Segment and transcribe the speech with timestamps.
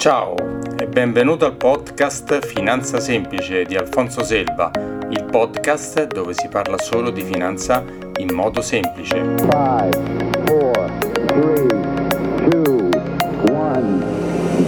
[0.00, 0.34] Ciao
[0.78, 4.70] e benvenuto al podcast Finanza Semplice di Alfonso Selva,
[5.10, 7.84] il podcast dove si parla solo di finanza
[8.16, 9.16] in modo semplice.
[9.16, 10.90] 5, 4,
[11.26, 11.66] 3,
[12.48, 12.88] 2,
[13.50, 14.04] 1,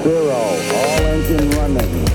[0.03, 2.11] 0, all engine running.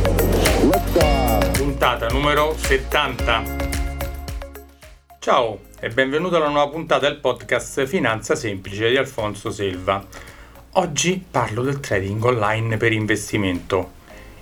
[1.53, 3.43] Puntata numero 70.
[5.17, 10.35] Ciao e benvenuto alla nuova puntata del podcast Finanza Semplice di Alfonso Selva.
[10.79, 13.93] Oggi parlo del trading online per investimento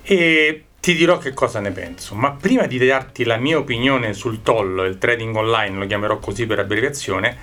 [0.01, 4.41] e ti dirò che cosa ne penso, ma prima di darti la mia opinione sul
[4.41, 7.37] TOL, il trading online, lo chiamerò così per abbreviazione,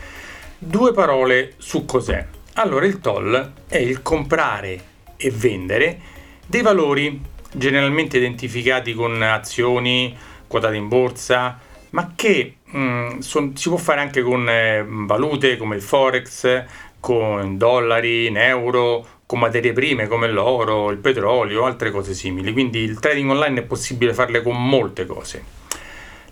[0.58, 2.22] due parole su cos'è.
[2.56, 4.80] Allora, il TOL è il comprare
[5.16, 5.98] e vendere
[6.46, 7.18] dei valori
[7.50, 10.14] generalmente identificati con azioni
[10.46, 11.58] quotate in borsa,
[11.92, 16.64] ma che mh, mm, son, si può fare anche con eh, valute come il forex,
[17.02, 22.52] con dollari, in euro, con materie prime come l'oro, il petrolio, altre cose simili.
[22.52, 25.44] Quindi il trading online è possibile farle con molte cose.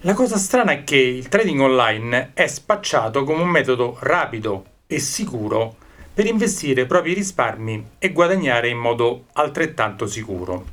[0.03, 5.01] La cosa strana è che il trading online è spacciato come un metodo rapido e
[5.01, 5.75] sicuro
[6.15, 10.65] per investire i propri risparmi e guadagnare in modo altrettanto sicuro.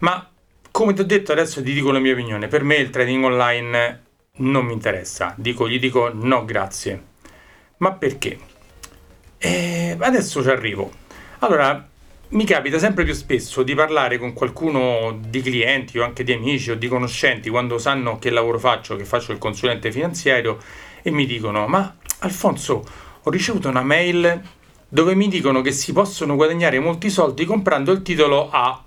[0.00, 0.28] Ma
[0.70, 4.02] come ti ho detto adesso ti dico la mia opinione, per me il trading online
[4.36, 7.02] non mi interessa, dico, gli dico no grazie.
[7.78, 8.50] Ma perché?
[9.44, 10.88] E adesso ci arrivo.
[11.40, 11.88] Allora,
[12.28, 16.70] mi capita sempre più spesso di parlare con qualcuno di clienti o anche di amici
[16.70, 20.58] o di conoscenti quando sanno che lavoro faccio, che faccio il consulente finanziario
[21.02, 22.84] e mi dicono ma Alfonso
[23.20, 24.40] ho ricevuto una mail
[24.88, 28.80] dove mi dicono che si possono guadagnare molti soldi comprando il titolo A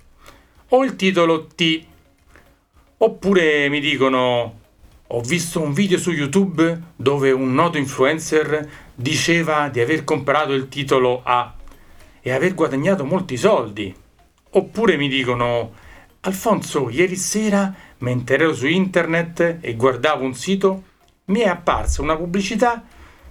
[0.69, 1.83] o il titolo T
[2.97, 4.59] oppure mi dicono
[5.05, 10.69] ho visto un video su YouTube dove un noto influencer diceva di aver comprato il
[10.69, 11.53] titolo A
[12.21, 13.93] e aver guadagnato molti soldi.
[14.51, 15.73] Oppure mi dicono,
[16.21, 20.83] Alfonso, ieri sera, mentre ero su internet e guardavo un sito,
[21.25, 22.83] mi è apparsa una pubblicità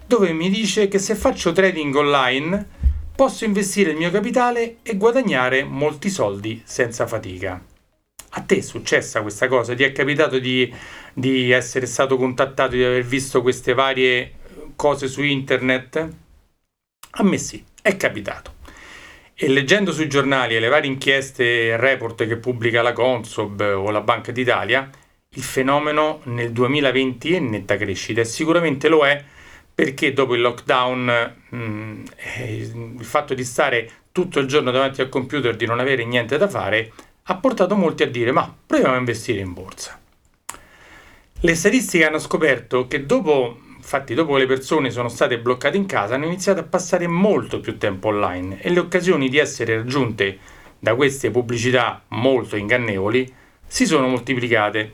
[0.07, 2.69] dove mi dice che se faccio trading online
[3.17, 7.61] posso investire il mio capitale e guadagnare molti soldi senza fatica.
[8.37, 9.75] A te è successa questa cosa?
[9.75, 10.73] Ti è capitato di,
[11.13, 14.33] di essere stato contattato, di aver visto queste varie
[14.77, 16.09] cose su internet?
[17.11, 18.55] A me sì, è capitato.
[19.35, 23.91] E leggendo sui giornali e le varie inchieste e report che pubblica la Consob o
[23.91, 24.89] la Banca d'Italia,
[25.37, 29.23] il fenomeno nel 2020 è in netta crescita e sicuramente lo è
[29.75, 35.01] perché dopo il lockdown mh, mm, eh, il fatto di stare tutto il giorno davanti
[35.01, 36.93] al computer, di non avere niente da fare,
[37.25, 39.99] ha portato molti a dire ma proviamo a investire in borsa.
[41.41, 45.85] Le statistiche hanno scoperto che dopo, infatti dopo che le persone sono state bloccate in
[45.85, 50.39] casa, hanno iniziato a passare molto più tempo online e le occasioni di essere raggiunte
[50.79, 53.31] da queste pubblicità molto ingannevoli
[53.67, 54.93] si sono moltiplicate.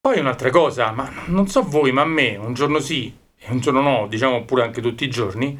[0.00, 3.60] Poi un'altra cosa, ma non so voi, ma a me un giorno sì e un
[3.60, 5.56] giorno no, diciamo pure anche tutti i giorni,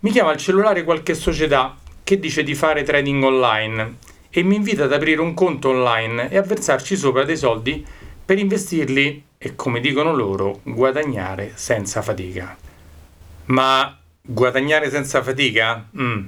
[0.00, 3.96] mi chiama al cellulare qualche società che dice di fare trading online
[4.30, 7.84] e mi invita ad aprire un conto online e a versarci sopra dei soldi
[8.24, 12.56] per investirli e, come dicono loro, guadagnare senza fatica.
[13.46, 15.86] Ma guadagnare senza fatica?
[16.00, 16.24] Mm.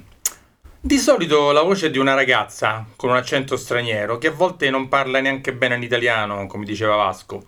[0.78, 4.68] Di solito la voce è di una ragazza con un accento straniero che a volte
[4.68, 7.42] non parla neanche bene l'italiano, come diceva Vasco.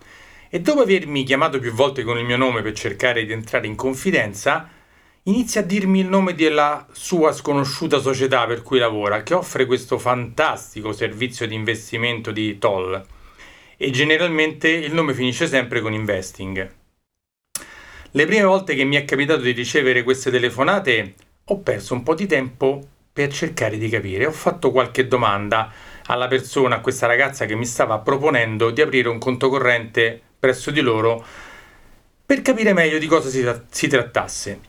[0.49, 3.75] E dopo avermi chiamato più volte con il mio nome per cercare di entrare in
[3.75, 4.67] confidenza,
[5.23, 9.99] inizia a dirmi il nome della sua sconosciuta società per cui lavora, che offre questo
[9.99, 13.05] fantastico servizio di investimento di toll.
[13.81, 16.69] E generalmente il nome finisce sempre con investing.
[18.11, 21.13] Le prime volte che mi è capitato di ricevere queste telefonate
[21.45, 24.25] ho perso un po' di tempo per cercare di capire.
[24.25, 25.71] Ho fatto qualche domanda
[26.07, 30.71] alla persona, a questa ragazza che mi stava proponendo di aprire un conto corrente presso
[30.71, 31.25] di loro
[32.25, 34.59] per capire meglio di cosa si, si trattasse.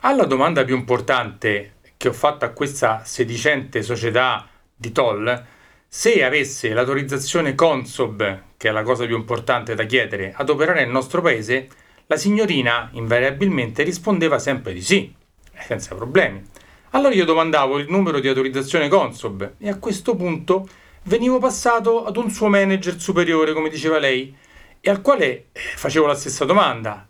[0.00, 4.46] Alla domanda più importante che ho fatto a questa sedicente società
[4.76, 5.46] di toll,
[5.94, 10.90] se avesse l'autorizzazione Consob, che è la cosa più importante da chiedere, ad operare nel
[10.90, 11.68] nostro paese,
[12.06, 15.14] la signorina invariabilmente rispondeva sempre di sì,
[15.54, 16.42] senza problemi.
[16.92, 20.66] Allora io domandavo il numero di autorizzazione Consob e a questo punto
[21.02, 24.34] venivo passato ad un suo manager superiore, come diceva lei,
[24.80, 27.06] e al quale eh, facevo la stessa domanda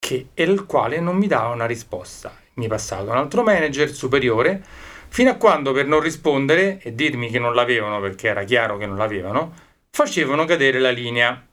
[0.00, 2.36] che, e il quale non mi dava una risposta.
[2.54, 4.64] Mi passava un altro manager superiore
[5.10, 8.86] fino a quando per non rispondere e dirmi che non l'avevano perché era chiaro che
[8.86, 9.52] non l'avevano,
[9.90, 11.46] facevano cadere la linea.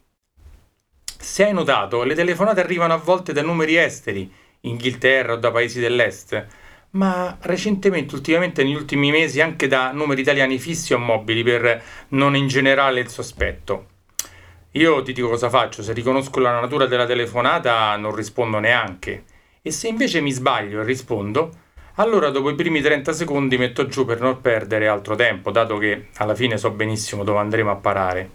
[1.20, 4.32] Se hai notato, le telefonate arrivano a volte da numeri esteri,
[4.62, 6.46] Inghilterra o da paesi dell'est,
[6.92, 12.36] ma recentemente, ultimamente, negli ultimi mesi, anche da numeri italiani fissi o mobili, per non
[12.36, 13.88] ingenerare il sospetto.
[14.72, 19.24] Io ti dico cosa faccio, se riconosco la natura della telefonata non rispondo neanche.
[19.62, 21.66] E se invece mi sbaglio e rispondo,
[22.00, 26.08] allora dopo i primi 30 secondi metto giù per non perdere altro tempo, dato che
[26.18, 28.30] alla fine so benissimo dove andremo a parare.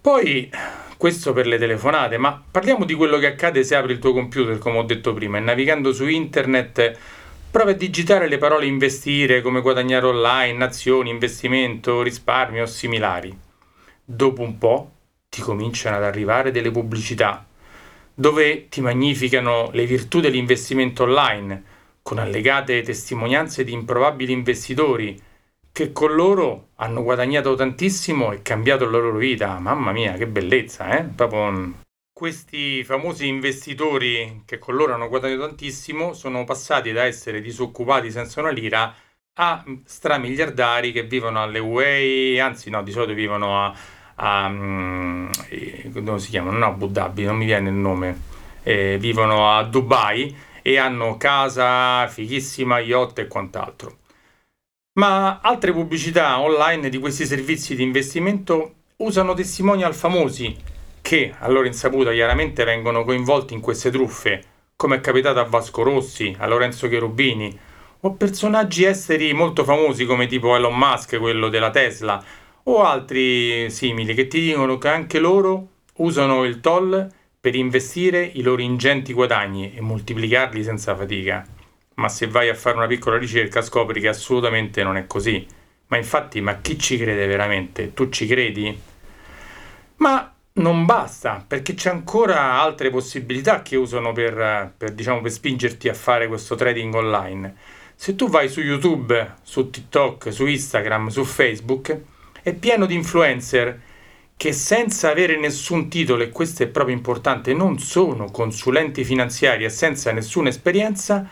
[0.00, 0.50] Poi,
[0.96, 4.58] questo per le telefonate, ma parliamo di quello che accade se apri il tuo computer,
[4.58, 6.98] come ho detto prima, e navigando su internet
[7.50, 13.36] prova a digitare le parole investire, come guadagnare online, azioni, investimento, risparmio o similari.
[14.04, 14.90] Dopo un po'
[15.28, 17.46] ti cominciano ad arrivare delle pubblicità
[18.16, 21.62] dove ti magnificano le virtù dell'investimento online,
[22.04, 25.18] con allegate testimonianze di improbabili investitori
[25.72, 29.58] che con loro hanno guadagnato tantissimo e cambiato la loro vita.
[29.58, 31.04] Mamma mia, che bellezza, eh?
[31.04, 31.80] Proprio...
[32.12, 38.40] Questi famosi investitori che con loro hanno guadagnato tantissimo sono passati da essere disoccupati senza
[38.40, 38.94] una lira
[39.36, 43.74] a stramiliardari che vivono alle UE, anzi no, di solito vivono a,
[44.16, 45.30] a um,
[45.92, 46.58] come si chiamano?
[46.58, 48.20] No, Abu Dhabi, non mi viene il nome.
[48.62, 53.98] Eh, vivono a Dubai e hanno casa fighissima, yacht e quant'altro.
[54.98, 60.56] Ma altre pubblicità online di questi servizi di investimento usano testimonial famosi
[61.02, 64.42] che, a loro insaputa, chiaramente vengono coinvolti in queste truffe,
[64.74, 67.58] come è capitato a Vasco Rossi, a Lorenzo Cherubini,
[68.00, 72.24] o personaggi esteri molto famosi come tipo Elon Musk, quello della Tesla,
[72.62, 77.06] o altri simili che ti dicono che anche loro usano il toll
[77.44, 81.46] per investire i loro ingenti guadagni e moltiplicarli senza fatica.
[81.96, 85.46] Ma se vai a fare una piccola ricerca scopri che assolutamente non è così.
[85.88, 87.92] Ma infatti, ma chi ci crede veramente?
[87.92, 88.80] Tu ci credi?
[89.96, 95.90] Ma non basta, perché c'è ancora altre possibilità che usano per, per, diciamo, per spingerti
[95.90, 97.54] a fare questo trading online.
[97.94, 101.94] Se tu vai su YouTube, su TikTok, su Instagram, su Facebook,
[102.42, 103.92] è pieno di influencer
[104.36, 109.70] che senza avere nessun titolo, e questo è proprio importante, non sono consulenti finanziari e
[109.70, 111.28] senza nessuna esperienza,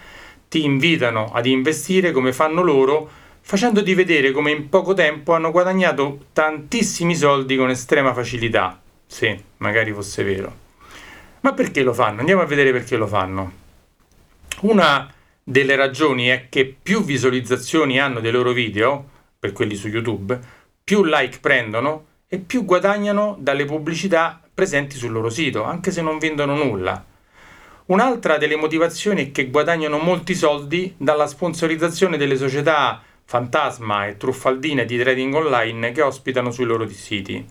[0.48, 3.10] ti invitano ad investire come fanno loro,
[3.40, 8.80] facendoti vedere come in poco tempo hanno guadagnato tantissimi soldi con estrema facilità.
[9.06, 10.60] Sì, magari fosse vero.
[11.40, 12.20] Ma perché lo fanno?
[12.20, 13.52] Andiamo a vedere perché lo fanno.
[14.60, 15.12] Una
[15.42, 19.04] delle ragioni è che più visualizzazioni hanno dei loro video,
[19.38, 20.38] per quelli su YouTube,
[20.84, 26.16] più like prendono, e più guadagnano dalle pubblicità presenti sul loro sito, anche se non
[26.16, 27.04] vendono nulla.
[27.86, 34.86] Un'altra delle motivazioni è che guadagnano molti soldi dalla sponsorizzazione delle società fantasma e truffaldine
[34.86, 37.46] di trading online che ospitano sui loro siti.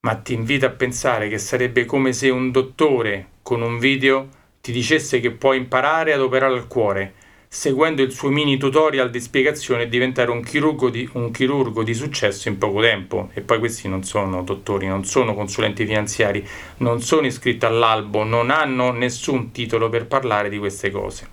[0.00, 4.28] Ma ti invito a pensare che sarebbe come se un dottore con un video
[4.60, 7.14] ti dicesse che puoi imparare ad operare al cuore
[7.52, 12.48] seguendo il suo mini tutorial di spiegazione diventare un chirurgo, di, un chirurgo di successo
[12.48, 13.30] in poco tempo.
[13.34, 18.50] E poi questi non sono dottori, non sono consulenti finanziari, non sono iscritti all'albo, non
[18.50, 21.28] hanno nessun titolo per parlare di queste cose.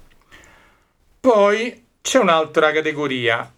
[1.19, 3.53] Poi c'è un'altra categoria.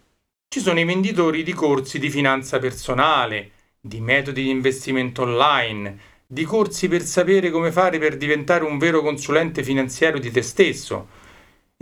[0.46, 6.44] Ci sono i venditori di corsi di finanza personale, di metodi di investimento online, di
[6.44, 11.20] corsi per sapere come fare per diventare un vero consulente finanziario di te stesso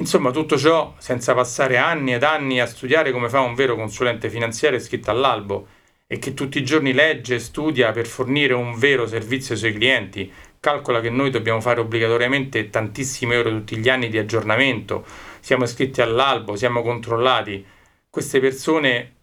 [0.00, 4.30] Insomma, tutto ciò senza passare anni ed anni a studiare come fa un vero consulente
[4.30, 5.66] finanziario iscritto all'albo
[6.06, 9.72] e che tutti i giorni legge e studia per fornire un vero servizio ai suoi
[9.72, 10.32] clienti.
[10.60, 15.04] Calcola che noi dobbiamo fare obbligatoriamente tantissime ore tutti gli anni di aggiornamento,
[15.40, 17.64] siamo iscritti all'albo, siamo controllati.
[18.08, 19.14] Queste persone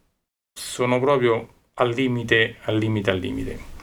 [0.53, 3.74] sono proprio al limite, al limite, al limite.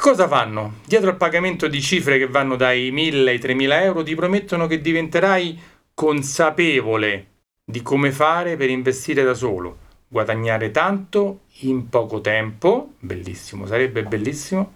[0.00, 0.76] Cosa fanno?
[0.86, 4.80] Dietro al pagamento di cifre che vanno dai 1000 ai 3000 euro ti promettono che
[4.80, 5.60] diventerai
[5.92, 7.26] consapevole
[7.64, 9.76] di come fare per investire da solo,
[10.08, 14.74] guadagnare tanto in poco tempo, bellissimo, sarebbe bellissimo,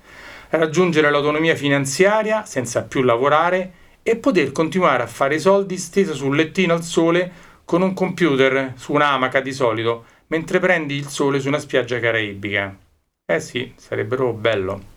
[0.51, 6.75] raggiungere l'autonomia finanziaria senza più lavorare e poter continuare a fare soldi steso sul lettino
[6.75, 7.33] al sole
[7.65, 12.77] con un computer su un'amaca di solito mentre prendi il sole su una spiaggia caraibica.
[13.25, 14.92] Eh sì, sarebbe proprio bello.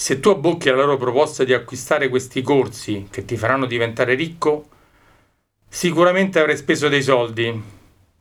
[0.00, 4.66] Se tu abbocchi alla loro proposta di acquistare questi corsi che ti faranno diventare ricco,
[5.68, 7.62] sicuramente avrai speso dei soldi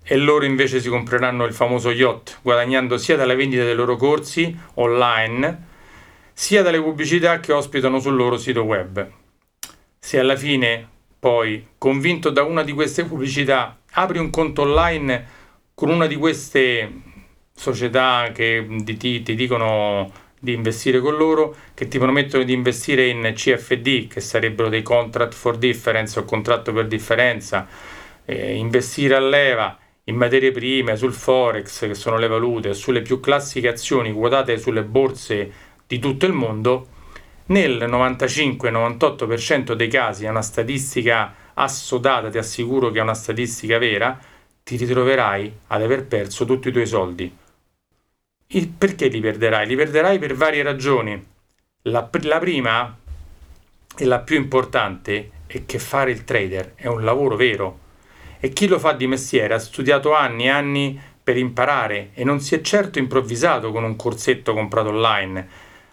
[0.04, 4.54] e loro invece si compreranno il famoso yacht, guadagnando sia dalla vendita dei loro corsi
[4.74, 5.68] online,
[6.34, 9.10] sia dalle pubblicità che ospitano sul loro sito web.
[9.98, 10.86] Se alla fine,
[11.18, 15.26] poi, convinto da una di queste pubblicità, apri un conto online
[15.74, 16.92] con una di queste
[17.56, 23.32] società che ti, ti dicono di investire con loro che ti promettono di investire in
[23.36, 27.68] CFD, che sarebbero dei contract for difference o contratto per differenza,
[28.26, 33.20] eh, investire a leva in materie prime, sul forex, che sono le valute, sulle più
[33.20, 35.52] classiche azioni quotate sulle borse
[35.86, 36.88] di tutto il mondo,
[37.48, 44.18] nel 95-98% dei casi, è una statistica assodata, ti assicuro che è una statistica vera,
[44.64, 47.36] ti ritroverai ad aver perso tutti i tuoi soldi.
[48.52, 49.68] Perché li perderai?
[49.68, 51.24] Li perderai per varie ragioni.
[51.84, 52.98] La, la prima
[53.96, 57.78] e la più importante è che fare il trader è un lavoro vero
[58.40, 62.40] e chi lo fa di mestiere ha studiato anni e anni per imparare e non
[62.40, 65.48] si è certo improvvisato con un corsetto comprato online.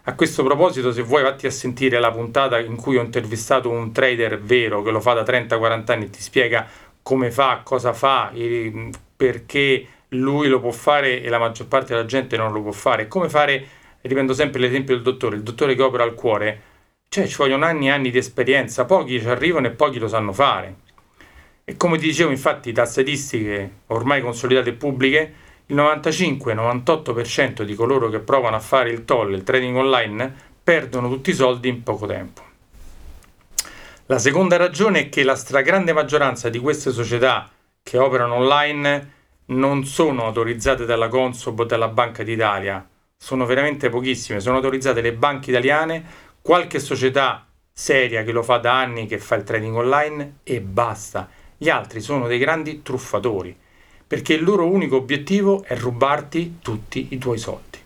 [0.05, 3.91] A questo proposito, se vuoi vatti a sentire la puntata in cui ho intervistato un
[3.91, 6.67] trader vero che lo fa da 30-40 anni e ti spiega
[7.03, 8.31] come fa, cosa fa,
[9.15, 13.07] perché lui lo può fare e la maggior parte della gente non lo può fare.
[13.07, 13.67] Come fare,
[14.01, 16.61] riprendo sempre l'esempio del dottore, il dottore che opera al cuore,
[17.09, 20.33] cioè ci vogliono anni e anni di esperienza, pochi ci arrivano e pochi lo sanno
[20.33, 20.75] fare.
[21.63, 25.33] E come ti dicevo, infatti, da statistiche ormai consolidate pubbliche,
[25.65, 30.33] il 95-98% di coloro che provano a fare il toll, il trading online,
[30.63, 32.41] perdono tutti i soldi in poco tempo.
[34.05, 37.49] La seconda ragione è che la stragrande maggioranza di queste società
[37.83, 39.15] che operano online
[39.47, 42.85] non sono autorizzate dalla Consob o dalla Banca d'Italia,
[43.17, 46.03] sono veramente pochissime, sono autorizzate le banche italiane,
[46.41, 51.29] qualche società seria che lo fa da anni, che fa il trading online e basta.
[51.57, 53.55] Gli altri sono dei grandi truffatori,
[54.05, 57.77] perché il loro unico obiettivo è rubarti tutti i tuoi soldi.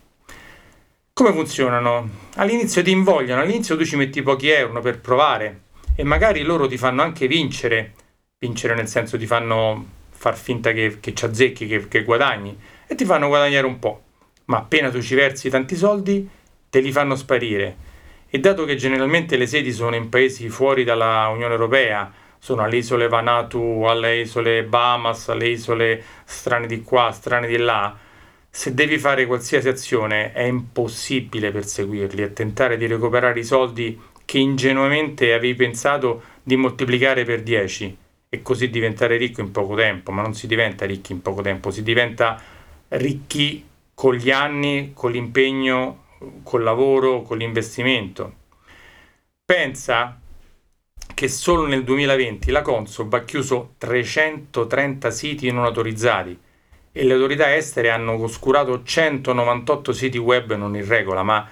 [1.13, 2.10] Come funzionano?
[2.36, 5.62] All'inizio ti invogliano, all'inizio tu ci metti pochi euro per provare
[5.96, 7.94] e magari loro ti fanno anche vincere,
[8.39, 12.94] vincere nel senso ti fanno far finta che, che ci azzecchi, che, che guadagni e
[12.94, 14.04] ti fanno guadagnare un po',
[14.46, 16.30] ma appena tu ci versi tanti soldi
[16.70, 17.90] te li fanno sparire.
[18.30, 22.78] E dato che generalmente le sedi sono in paesi fuori dalla Unione Europea, sono alle
[22.78, 27.98] isole Vanatu, alle isole Bahamas, alle isole strane di qua, strane di là,
[28.48, 34.38] se devi fare qualsiasi azione è impossibile perseguirli e tentare di recuperare i soldi che
[34.38, 37.98] ingenuamente avevi pensato di moltiplicare per 10
[38.33, 41.69] e così diventare ricco in poco tempo, ma non si diventa ricchi in poco tempo,
[41.69, 42.41] si diventa
[42.88, 46.05] ricchi con gli anni, con l'impegno,
[46.41, 48.35] col lavoro, con l'investimento.
[49.43, 50.17] Pensa
[51.13, 56.39] che solo nel 2020 la Consob ha chiuso 330 siti non autorizzati
[56.93, 61.50] e le autorità estere hanno oscurato 198 siti web non in regola, ma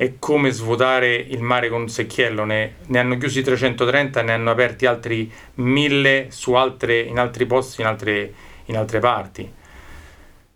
[0.00, 4.50] è come svuotare il mare con un secchiello, ne, ne hanno chiusi 330, ne hanno
[4.50, 8.32] aperti altri 1000 su altre, in altri posti, in altre,
[8.64, 9.52] in altre parti.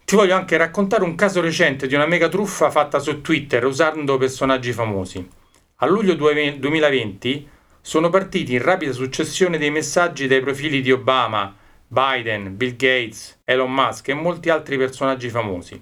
[0.03, 4.17] Ti voglio anche raccontare un caso recente di una mega truffa fatta su Twitter usando
[4.17, 5.29] personaggi famosi.
[5.77, 7.47] A luglio 2020
[7.83, 11.55] sono partiti in rapida successione dei messaggi dai profili di Obama,
[11.87, 15.79] Biden, Bill Gates, Elon Musk e molti altri personaggi famosi,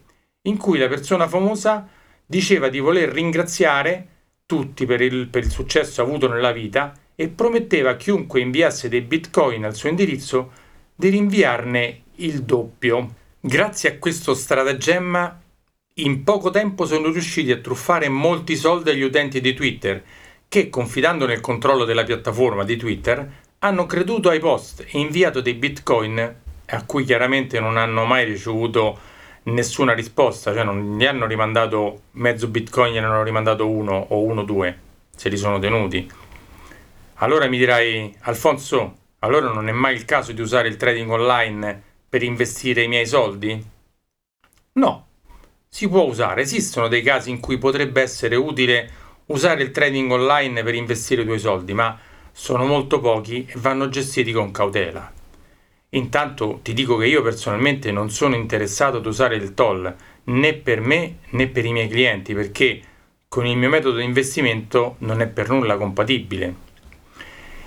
[0.48, 1.91] in cui la persona famosa
[2.32, 4.06] diceva di voler ringraziare
[4.46, 9.02] tutti per il, per il successo avuto nella vita e prometteva a chiunque inviasse dei
[9.02, 10.50] bitcoin al suo indirizzo
[10.94, 13.16] di rinviarne il doppio.
[13.38, 15.42] Grazie a questo stratagemma,
[15.96, 20.02] in poco tempo sono riusciti a truffare molti soldi agli utenti di Twitter
[20.48, 25.54] che, confidando nel controllo della piattaforma di Twitter, hanno creduto ai post e inviato dei
[25.54, 29.11] bitcoin a cui chiaramente non hanno mai ricevuto
[29.44, 34.44] nessuna risposta, cioè non gli hanno rimandato mezzo bitcoin, gli hanno rimandato uno o uno
[34.44, 34.78] due,
[35.14, 36.10] se li sono tenuti.
[37.16, 41.82] Allora mi dirai, Alfonso, allora non è mai il caso di usare il trading online
[42.08, 43.64] per investire i miei soldi?
[44.74, 45.06] No,
[45.68, 48.90] si può usare, esistono dei casi in cui potrebbe essere utile
[49.26, 51.98] usare il trading online per investire i tuoi soldi, ma
[52.32, 55.12] sono molto pochi e vanno gestiti con cautela.
[55.94, 59.94] Intanto ti dico che io personalmente non sono interessato ad usare il toll
[60.24, 62.80] né per me né per i miei clienti perché
[63.28, 66.54] con il mio metodo di investimento non è per nulla compatibile.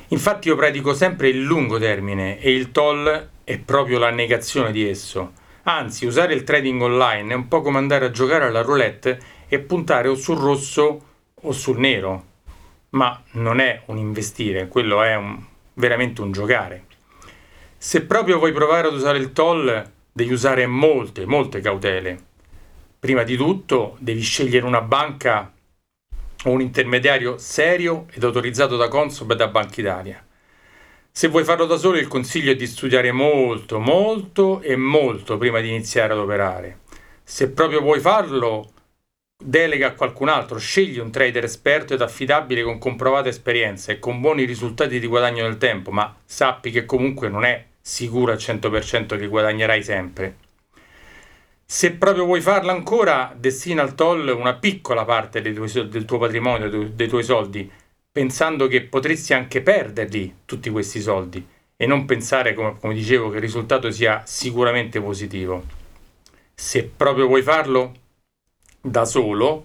[0.07, 4.87] Infatti io pratico sempre il lungo termine e il toll è proprio la negazione di
[4.87, 5.33] esso.
[5.63, 9.59] Anzi, usare il trading online è un po' come andare a giocare alla roulette e
[9.59, 11.01] puntare o sul rosso
[11.33, 12.25] o sul nero,
[12.89, 16.85] ma non è un investire, quello è un, veramente un giocare.
[17.87, 22.17] Se proprio vuoi provare ad usare il toll, devi usare molte, molte cautele.
[22.97, 25.53] Prima di tutto devi scegliere una banca
[26.45, 30.25] o un intermediario serio ed autorizzato da Consob e da Banca Italia.
[31.11, 35.59] Se vuoi farlo da solo, il consiglio è di studiare molto, molto e molto prima
[35.59, 36.79] di iniziare ad operare.
[37.21, 38.71] Se proprio vuoi farlo,
[39.37, 44.21] delega a qualcun altro, scegli un trader esperto ed affidabile con comprovata esperienza e con
[44.21, 49.15] buoni risultati di guadagno nel tempo, ma sappi che comunque non è sicuro al 100%
[49.15, 50.37] che guadagnerai sempre.
[51.63, 56.89] Se proprio vuoi farlo ancora, destina al toll una piccola parte tuoi, del tuo patrimonio,
[56.89, 57.71] dei tuoi soldi,
[58.11, 61.45] pensando che potresti anche perderli tutti questi soldi
[61.77, 65.63] e non pensare, come, come dicevo, che il risultato sia sicuramente positivo.
[66.55, 67.93] Se proprio vuoi farlo
[68.81, 69.63] da solo,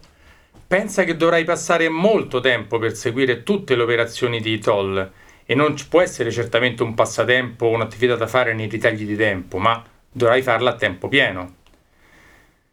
[0.66, 5.10] pensa che dovrai passare molto tempo per seguire tutte le operazioni di toll
[5.50, 9.58] e non può essere certamente un passatempo o un'attività da fare nei ritagli di tempo,
[9.58, 11.56] ma dovrai farla a tempo pieno.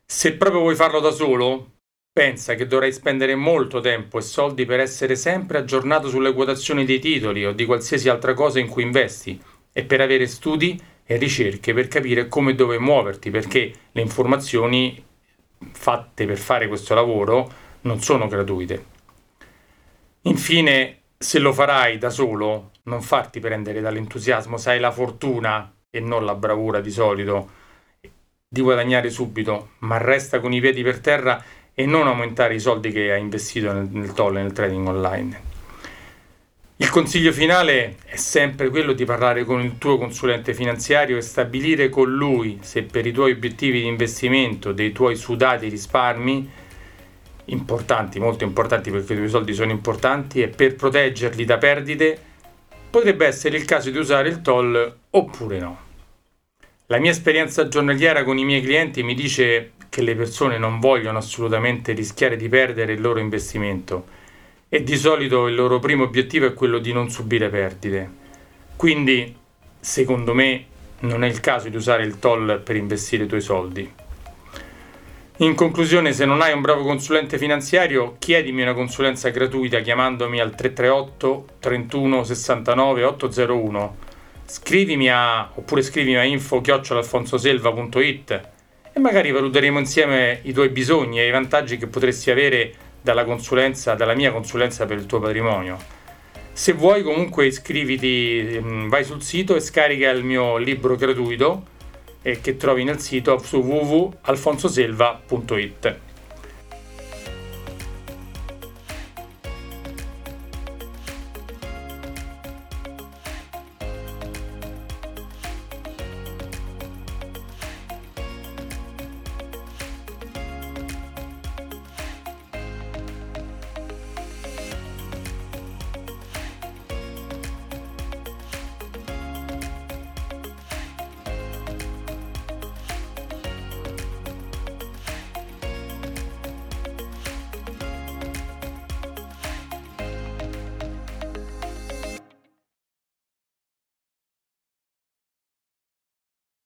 [0.05, 1.71] Se proprio vuoi farlo da solo,
[2.13, 6.99] pensa che dovrai spendere molto tempo e soldi per essere sempre aggiornato sulle quotazioni dei
[6.99, 9.41] titoli o di qualsiasi altra cosa in cui investi
[9.73, 15.03] e per avere studi e ricerche per capire come e dove muoverti, perché le informazioni
[15.71, 18.85] fatte per fare questo lavoro non sono gratuite.
[20.21, 26.25] Infine, se lo farai da solo, non farti prendere dall'entusiasmo, sai la fortuna e non
[26.25, 27.49] la bravura di solito
[28.49, 31.43] di guadagnare subito, ma resta con i piedi per terra
[31.73, 35.41] e non aumentare i soldi che hai investito nel, nel toll nel trading online.
[36.77, 41.89] Il consiglio finale è sempre quello di parlare con il tuo consulente finanziario e stabilire
[41.89, 46.49] con lui se per i tuoi obiettivi di investimento, dei tuoi sudati risparmi,
[47.47, 52.19] importanti, molto importanti perché i tuoi soldi sono importanti, e per proteggerli da perdite,
[52.89, 55.85] potrebbe essere il caso di usare il toll oppure no.
[56.87, 61.17] La mia esperienza giornaliera con i miei clienti mi dice che le persone non vogliono
[61.17, 64.05] assolutamente rischiare di perdere il loro investimento
[64.69, 68.09] e di solito il loro primo obiettivo è quello di non subire perdite.
[68.75, 69.35] Quindi,
[69.79, 70.65] secondo me,
[70.99, 73.91] non è il caso di usare il toll per investire i tuoi soldi.
[75.39, 80.55] In conclusione, se non hai un bravo consulente finanziario, chiedimi una consulenza gratuita chiamandomi al
[80.55, 83.97] 338 31 69 801
[84.47, 88.41] scrivimi a, oppure scrivimi a info-alfonsoselva.it
[88.91, 93.93] e magari valuteremo insieme i tuoi bisogni e i vantaggi che potresti avere dalla consulenza,
[93.93, 95.77] dalla mia consulenza per il tuo patrimonio.
[96.51, 101.75] Se vuoi comunque iscriviti, mm, vai sul sito e scarica il mio libro gratuito
[102.41, 106.06] che trovi nel sito su www.alfonsoselva.it.